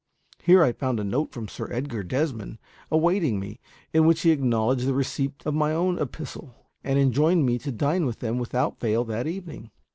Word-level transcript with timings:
Here 0.41 0.63
I 0.63 0.71
found 0.71 0.99
a 0.99 1.03
note 1.03 1.31
from 1.31 1.47
Sir 1.47 1.71
Edgar 1.71 2.01
Desmond 2.01 2.57
awaiting 2.89 3.39
me, 3.39 3.59
in 3.93 4.07
which 4.07 4.21
he 4.23 4.31
acknowledged 4.31 4.87
the 4.87 4.95
receipt 4.95 5.43
of 5.45 5.53
my 5.53 5.73
own 5.73 5.99
epistle, 6.01 6.55
and 6.83 6.97
enjoined 6.97 7.45
me 7.45 7.59
to 7.59 7.71
dine 7.71 8.07
with 8.07 8.17
them 8.17 8.39
without 8.39 8.79
fail 8.79 9.03
that 9.03 9.27
evening. 9.27 9.69